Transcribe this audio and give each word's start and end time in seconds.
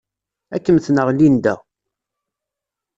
Ad 0.55 0.61
kem-tenɣ 0.65 1.07
Linda. 1.17 1.55